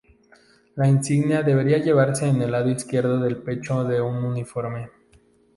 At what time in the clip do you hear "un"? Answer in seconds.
4.01-4.15